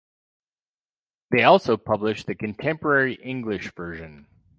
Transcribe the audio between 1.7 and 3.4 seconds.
publish the Contemporary